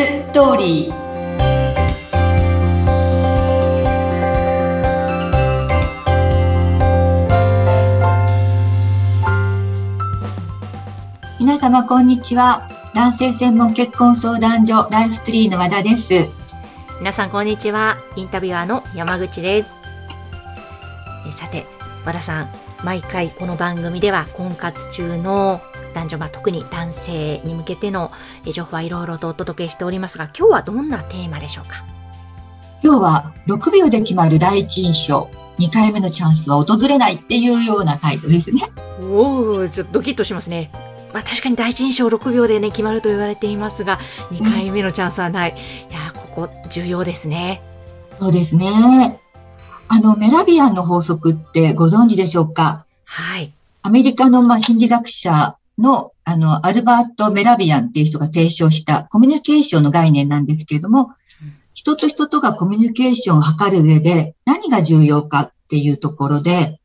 [0.00, 0.94] ストーリー
[11.38, 16.30] 皆様こんにちは男性専門結婚相談所ライフツリーの和田です
[17.00, 19.74] 皆さんこんにちはインタビュアーの山口です
[21.28, 21.66] えさて
[22.06, 22.48] 和田さん
[22.84, 25.60] 毎回この番組では婚活中の
[25.94, 28.12] 男女、まあ、特に男性に向けての
[28.52, 31.84] 情報はいろいろとお届けしておりますが今日はどんなテーマでしょうか？
[32.82, 35.30] 今日は6秒で決まる第一印象。
[35.58, 38.62] 2回目のチャンスは訪れないっていうようなタイトルですね。
[39.02, 40.70] おおちょっとドキッとしますね。
[41.12, 43.98] まあ、確かに第一印象6秒でね決まると言われていますが
[44.30, 45.60] 2回目のチャンスはない、うん、い
[45.92, 47.60] やここ重要ですね。
[48.18, 49.20] そうですね。
[49.88, 52.86] あのメラビアンの法則ってご存知でしょうか？
[53.04, 53.52] はい。
[53.82, 61.10] アメリカのまあ心理学者の、あの、アルバート・メラビアンっていう人が提唱したコミュニケーションの概念なんですけれども、
[61.74, 66.80] 人と人とがコミュニケーションを図る上で何が重要かっていうところで、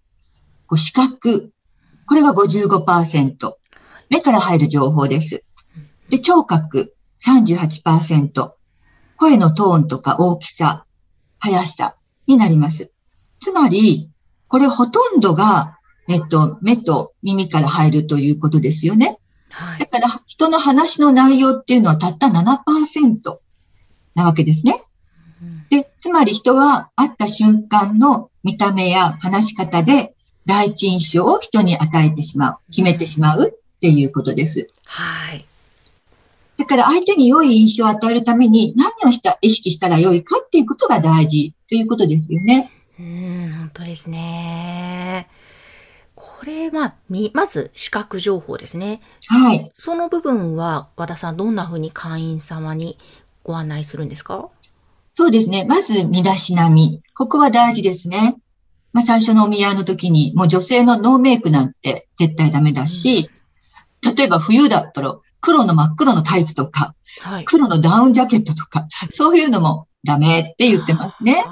[0.68, 1.52] こう視覚、
[2.08, 3.54] これが55%。
[4.10, 5.44] 目から入る情報です。
[6.10, 8.52] で、聴覚38%。
[9.18, 10.86] 声のトーンとか大きさ、
[11.40, 11.96] 速さ
[12.28, 12.92] になります。
[13.42, 14.10] つまり、
[14.48, 15.75] これほとんどが
[16.08, 19.18] えっと、目と耳から入るということですよね。
[19.50, 23.38] はい、だから、人の話の内容っていうのはたった7%
[24.16, 24.84] なわけですね。
[25.70, 30.14] で、つまり人は会った瞬間の見た目や話し方で
[30.46, 34.68] 第一印象を人に与えてしまう、決めてしまうっていうことです。
[34.86, 35.46] はい。
[36.58, 42.72] だから相手に良い印象を与えるために何をした意識したら良いかっていうことが大事ということですよね。
[43.00, 45.28] うん、本当ですね。
[46.38, 49.02] これは、み、まず視覚情報ですね。
[49.28, 49.72] はい。
[49.78, 52.98] その部分は、和田さん、どんなふうに会員様に
[53.44, 54.50] ご案内するんですか？
[55.14, 55.66] そうですね。
[55.66, 57.02] まず、身だしなみ。
[57.16, 58.36] ここは大事ですね。
[58.92, 63.30] まあ、最初のお見合いの時に、もう女性のノーメイクなんて絶対ダメだし、
[64.06, 71.36] うん、例えば冬だったら、黒の真っ黒のタイツとか、はい、黒のダウンジャケットとか、そういうのもダメって言ってますね。
[71.36, 71.44] や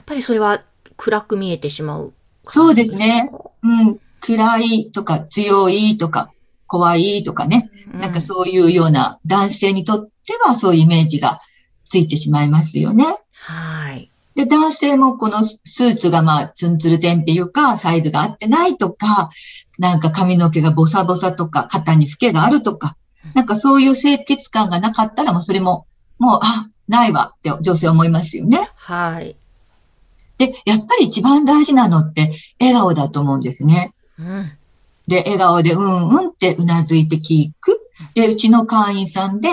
[0.00, 0.62] っぱりそれは
[0.96, 2.12] 暗く見えてしまう
[2.46, 3.30] そうですね。
[3.62, 3.98] うん。
[4.20, 6.32] 暗いとか強いとか
[6.66, 7.70] 怖いとかね。
[7.92, 11.40] うん、なんかそういうような男性にとってはそういうイメージが
[11.84, 13.04] ついてしまいますよね。
[13.32, 14.10] はい。
[14.34, 19.30] で、男性もこのスーツがまあツンツルテンっていうかサイズが合ってないとか、
[19.78, 22.96] なんか髪の毛がボサボサとか肩にフケがあるとか、
[23.34, 25.86] なんかそういう清潔感がなかったらもうそれも
[26.18, 28.70] もう、あ、ないわって女性思いますよね。
[28.76, 29.36] はい。
[30.38, 33.94] で、やっぱり一番大事なのって笑顔だと思うんですね。
[34.18, 34.50] うん、
[35.06, 37.80] で、笑顔でうんうんってうなずいて聞く。
[38.14, 39.48] で、うちの会員さんで、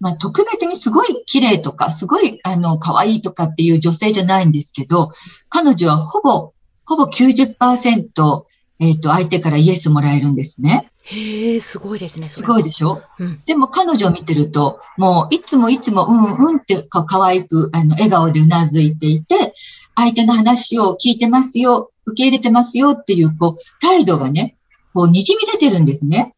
[0.00, 5.12] まあ、特別にすごい綺麗とか、すごい、あの、可愛いとかっていう女性じゃないんですけど、
[5.48, 6.52] 彼女はほぼ、
[6.84, 8.44] ほぼ90%、
[8.80, 10.90] えっ、ー、と、相手からイエスもらえるんですね。
[11.04, 12.28] へえ、すごいですね。
[12.28, 19.54] すごいでしょ、うん、でも彼女を見てると、もういつもいつもうんうんってか可愛く、あの、笑顔でうなずいていて、
[19.94, 24.56] 相手の話を聞いてますよ、受け入れてますよっていう、こう、態度がね、
[24.94, 26.34] こう、滲み出てるんですね。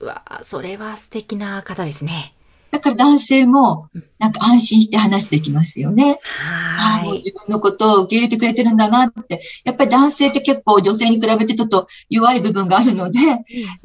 [0.00, 2.34] うわそれは素敵な方ですね。
[2.74, 3.88] だから男性も、
[4.18, 6.18] なんか安心して話できますよね。
[6.24, 7.04] はい。
[7.04, 9.42] もう自分のことを受け入れてくれてるんだなって。
[9.64, 13.20] やっぱり男性って結構女性に比べてちょっと弱い部分があるので、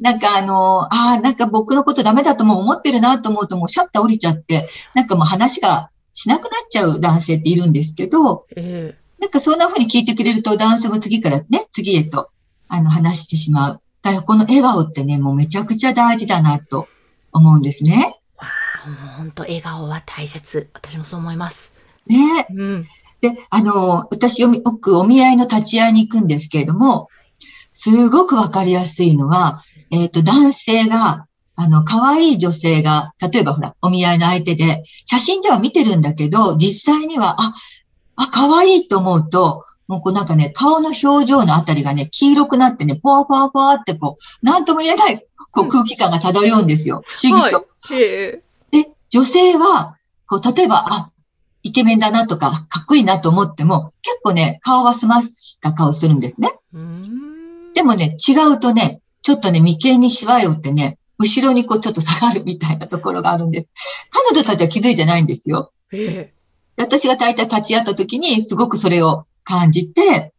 [0.00, 5.89] なんかあの、ああ、なんか僕のことダメだとも思ってるなと思うともうシャッター降りちゃって、なんかもう話が
[6.20, 12.30] しなくなっちゃう男性っているんですけど、えー、なんかそんな風に聞いてくれると男性も次からね、次へと、
[12.68, 13.80] あの、話してしまう。
[14.02, 16.88] だからこの笑顔ってね、もうめちゃくちゃ大事だなと
[17.32, 18.20] 思うんですね。
[18.36, 18.48] わ
[18.84, 20.68] あ、もう本当笑顔は大切。
[20.74, 21.72] 私もそう思います。
[22.06, 22.46] ね。
[22.54, 22.86] うん。
[23.22, 27.08] で、あの、私よくお見合いの立ち会いに行くんですけれども、
[27.72, 31.26] すごくわかりやすいのは、えっ、ー、と、男性が
[31.62, 37.52] あの、可愛い女性が、例えばほら、お見合いの相手で、写真では見てるんだけど、実際には、あ、
[38.16, 47.02] あ、可愛いと思うと、もうこうなんかね、顔の表情のあたりがね、黄色くなってね、ポワポワポワってこう、なんとも言えない、こう空気感が漂うんですよ。
[47.04, 47.56] 不思議と。
[47.58, 51.10] はい、で、女性は、こう、例えば、あ、
[51.62, 56.52] イケメンだなとか、かっこいいなと思っても、結構ね、顔は済ました顔するんですね。
[57.74, 63.68] でもね、違うとね、ちょっとね、眉間にしわ寄ってね、後ろにこうちょっと下がるみたいなところがあるんです。
[64.10, 65.70] 彼女たちは気づいてないんですよ。
[65.92, 66.34] ええ、
[66.76, 70.32] 私が大体立ち会った時にすごくそれを感じて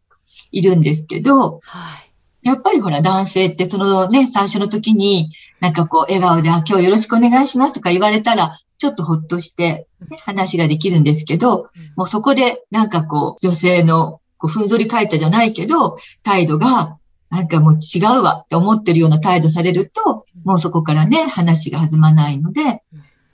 [0.51, 2.03] いるんですけど、は
[2.43, 5.29] い、やっぱりほら男性ってそのね、最初の時に
[5.59, 16.97] なんかこう笑顔で、あ、今日よろしくお願いしますとか言われたら、ちょっとほっとして、ね、話ができるんですけど、もうそこでなんかこう女性のこうふんぞり返ったじゃないけど、態度が
[17.31, 22.83] なんかもう違うわって思ってるような態度されると、もうそこからね、話が弾まないので、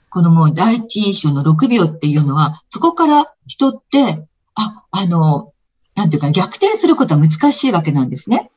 [0.08, 4.24] このもう第一印象の6秒っていうのは、そこから人って、
[4.54, 5.52] あ、あの、
[5.96, 8.52] なんていうか逆転することは難しいわけなんですね。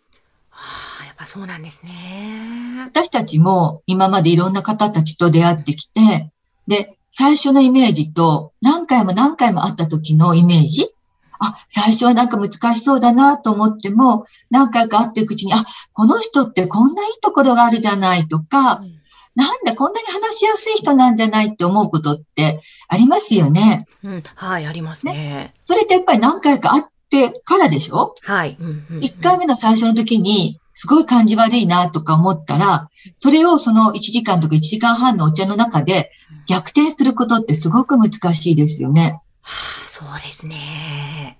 [0.51, 2.83] はあ、やっぱそうなんですね。
[2.85, 6.29] 私たちも今までいろんな方たちと出会ってきて、
[6.67, 10.93] で、最初のイメージと何回も何回も会った時のイメージ
[11.43, 19.01] あ、最初はなんか難しそうだなと思っても、何回か会っていくうちに、あ、この人ってこんないいところがあるじゃないとか、うん、
[19.35, 23.87] なんだ、こんなに話しやすい人なんじゃないって思うことってありますよね。
[24.03, 25.13] うん、はい、ありますね。
[25.13, 28.15] ねそれってやっぱり何回か会ってからでしょ？
[28.21, 28.57] はい。
[28.59, 36.11] うんうん、1回目の最初の時に、すごい感じ悪いなとか思ったら、それをその1時間とか1時間半のお茶の中で
[36.47, 39.19] 逆転することってすごく難しいですよね。
[39.41, 41.37] はあ、そうですね。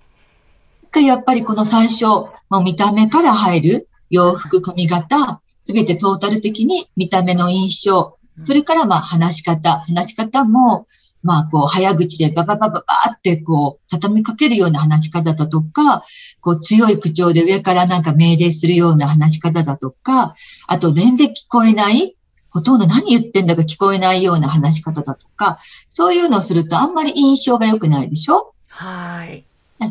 [0.94, 10.88] やっぱりこの最初、もう見た目から入る洋服、髪型、すべてトータル的に見た目の印象、それからまあ話し方、話し方も、
[11.24, 16.04] まあこう早口でバババババってこう畳みかけるような話し方だとか、
[16.42, 20.36] こう強い口調で上からなんか命令するような話し方だとか、
[20.68, 22.16] あと全然聞こえない、
[22.52, 25.60] ほとんど何言ってんだか聞こえないような話し方だとか、
[25.90, 28.54] そういうのをするとあんまり印象が良くないでしょ？
[28.68, 29.44] はい。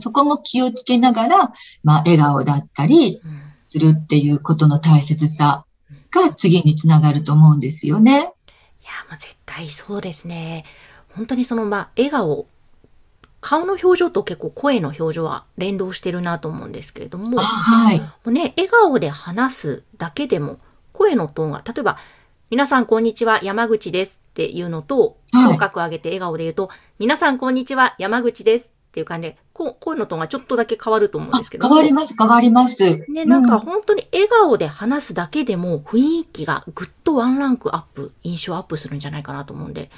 [0.03, 1.53] そこも気をつけながら、
[1.83, 3.21] まあ、笑顔だったり
[3.65, 5.65] するっていうことの大切さ
[6.13, 8.13] が次につながると思うんですよね。
[8.13, 10.65] いや、もう絶対そうですね。
[11.17, 12.47] 本当にその、まあ、笑顔、
[13.41, 17.99] 顔の表情と結構声の表情は連動してるなと思うんですけれども、はい。
[17.99, 20.61] もうね、笑顔で話すだけでも、
[20.93, 21.99] 声のトーンが、例えば、
[22.51, 26.69] 皆さんこんにちは、山口ですっていうのと、口角上げて笑顔で言うと、
[26.99, 31.69] 皆さんこんにちは、山口ですっていう感じで、こ声のトーンがちょっとだけ変わると思うんですけど。
[31.69, 33.05] 変わります、変わります。
[33.09, 39.89] ね、なんか本当に笑顔で話すだけでも雰囲気がぐっとワンランクアップ、印象アップするんじゃないかなと思うんで。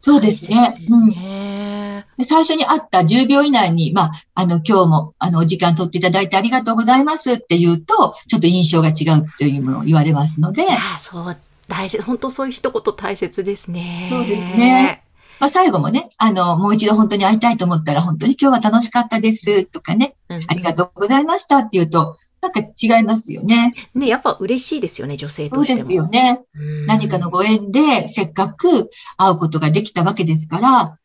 [0.00, 0.74] そうですね。
[0.76, 10.62] すねうん、最初に会った10秒以内に、まあ、あの、今日も、あの、お時間取っていただいてありがとうございますって言うと、ちょっと印象が違うというものを言われますので。
[10.70, 11.36] あそう、
[11.68, 14.08] 大切、本当そういう一言大切ですね。
[14.10, 15.04] そうですね。
[15.40, 23.74] まあ、最後もね、あの、もう一度本当に会いたいと思ったら、本当に今日は楽しかったですとかね、うん、ありがとうございましたって言うと、なんか違いますよね。
[23.94, 25.78] ね、やっぱ嬉しいですよね、女性としても。
[25.80, 26.40] そうですよね。
[26.86, 30.98] 何かのご縁でせっかく会うことができたわけですから、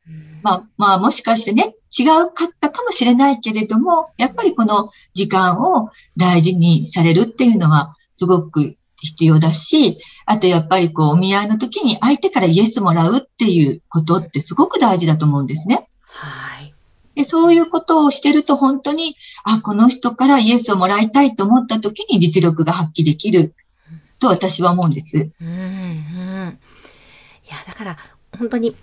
[0.43, 15.87] まあ、まあ、もしかしてね、違うかったかもしれないけれども、やっぱりこの時間を大事にされるっていうのは、すごく必要だし、あとやっぱりこう、お見合いの時に相手からイエスもらうっていうことってすごく大事だと思うんですね。
[16.07, 16.73] はい。
[17.15, 23.53] でそういうことをしてると本当に、あ、この人からイエスをもらいたいと思った時に実力が発揮できる
[24.19, 25.29] と私は思うんです。
[25.39, 26.59] うん、うん。
[27.45, 27.97] いや、だから
[28.37, 28.75] 本当に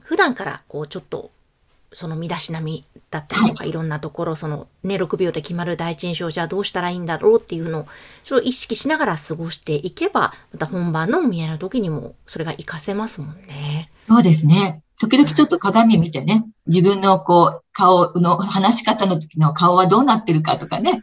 [0.00, 1.30] 普段からこうちょっと
[1.92, 7.86] その身だしなみだったりとか、いろんなところ、そのね、6秒で決まる第一印象じゃあどうしたらいいんだろうっていうの
[8.30, 13.90] を、意識しながら過ごしていけば、また本番のお見合いの時にも、それが活かせますもんね。
[14.08, 14.82] そうですね。
[14.98, 21.02] 時々ちょっと鏡見てね、自分のこう、顔の話し方の時の顔はどうなってるかとかね、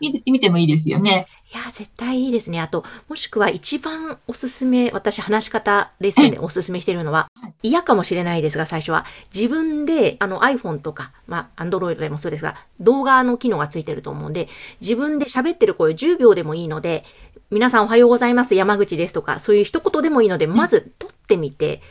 [0.00, 1.26] 見てみてもいいですよね。
[1.54, 2.60] いや、絶対いいですね。
[2.60, 7.28] あと、もしくは一番おすすめ、私話し方レッスンでおすすめしているのは、
[7.62, 9.04] 嫌かもしれないですが、最初は。
[9.32, 14.48] 自分で、あの iPhone とか、まあ、Android でもそうですが、動画の機能がついてると思うんで、
[14.80, 17.04] 自分で喋ってる声10秒でもいいので、
[17.52, 21.82] 皆さんおはようございます、山口ですとか、そういう一言でもいいので、まず撮ってみて、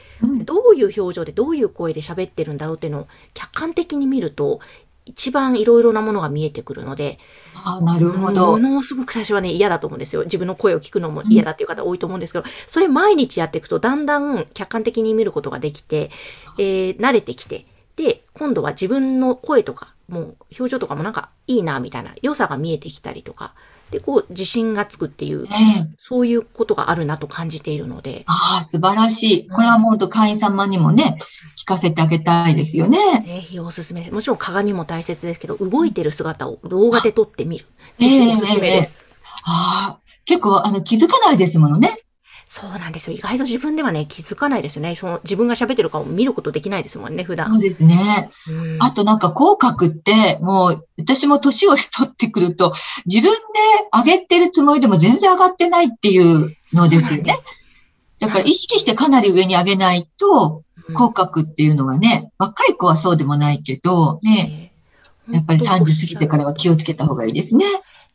[0.44, 4.60] どういう表情でどういう声で喋ってるんだろうっていうのを客観的に見ると、
[5.06, 7.20] 一番いろいろなものが見えてくるので、
[7.66, 8.52] あなるほど。
[8.54, 10.24] ものすごく最初はね、嫌だと思うんですよ。
[10.24, 16.10] 自分の声を聞くのも嫌だっていう方多いと思うんですけど、それ毎日やっていくと、だんだん客観的に見ることができて、
[16.58, 23.54] えー、慣れてきて、で、今度は自分の声とか、もう表情とかもなんかいいな、みたいな良さが見えてきたりとか、
[23.94, 25.48] で、こう、自信がつくっていう、
[26.00, 28.24] そういうことがあるなと感じているので。
[28.26, 29.48] ああ、素晴らしい。
[29.48, 31.20] これはもうと会員様にもね、
[31.58, 32.98] 聞かせてあげたいですよね。
[33.24, 34.10] ぜひおすすめ。
[34.10, 37.66] もちろん鏡も大切ですけど、動いてる姿を動画で撮ってみる。
[38.00, 39.04] ぜひおすすめです。
[39.46, 42.03] ああ、結構、あの、気づかないですものね。
[42.54, 43.18] そうなんですよ。
[43.18, 44.94] 意外と自分ではね、気づかないですよね。
[44.94, 47.50] その自分が喋ってる顔を見ることできないですもんね、普段。
[47.50, 48.30] そうですね。
[48.48, 52.76] うんあとなんか口角って、もう私も年を取ってくると、
[53.08, 53.40] 自分で
[53.92, 57.34] 上げてるつもりでも全然上がってないっていうのですよね。
[58.20, 64.74] だから意識してかなり上に上げないと、うん口角っていうのはね、若い子はそうでもないけど、ね、
[65.32, 67.66] やっぱり30過ぎてからは気をつけた方がいいですね。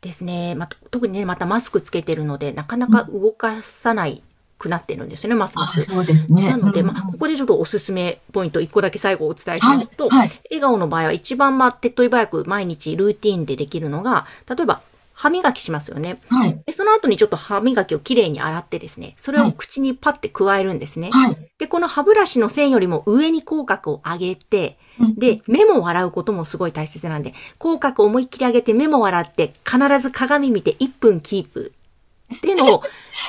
[0.01, 0.53] ですね。
[0.55, 4.21] また、特にね、またマスクつけてるので、なかなか動かさない
[4.59, 5.81] くなってるんですよね、ますまあす。
[5.81, 6.49] そうですね。
[6.49, 14.81] なので、うんまあ、ここでちょっとおすすめポイント1個だけ最後お伝えしまはいすと、、はい、笑顔の場合は一番、まあ、手っ取り早く毎日ルーティンでできるのが、例えば、
[15.19, 16.21] 歯磨きしますよね。
[16.29, 21.09] はい、でその後にちょっと歯磨きをきれいに洗ってですね、それを口にパッて加えるんですね。
[21.11, 21.37] はい。
[21.57, 31.73] で、この歯ブラシの線よりも上に口角を上げて、うんで、目も洗うこともすごい大切なんで、口角を思いっきり上げて目も洗って、必ず鏡見て1分キープ。
[32.35, 32.83] っていうのを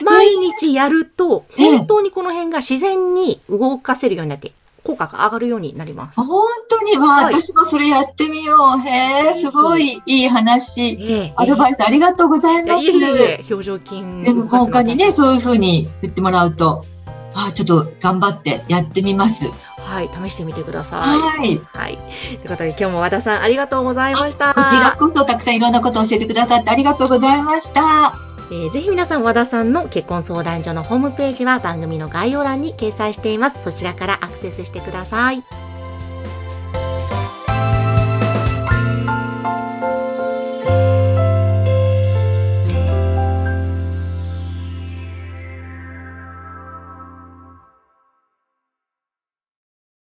[0.05, 4.53] 毎日やると、ええ本当にこの辺が自然に動かせるようになって、
[4.85, 6.25] 口角が上がるようになりますあ。
[6.25, 8.81] 本当に、わあ、はい私もそれやってみよう。
[8.81, 10.99] へえ、すごいいい話。
[11.01, 12.83] ええアドバイスありがとうございます。
[12.83, 16.85] いえいえ、表情筋でも動かすの他にね、そういうふうに言ってもらうと、
[17.35, 19.51] あちょっと頑張ってやってみます。
[19.79, 21.01] はい、試してみてください。
[21.01, 21.61] はい。
[21.65, 21.97] はい。
[21.97, 24.55] ということで、今日も和田さんありがとうございました。
[24.55, 28.30] こちらこそたくさんいろんなことを教えてくださってありがとうございました。
[28.53, 33.63] えーぜひ皆さん和田さんの結婚相談所のホームページは番組の概要欄に掲載しています。
[33.63, 35.45] そちらからアクセスしてください。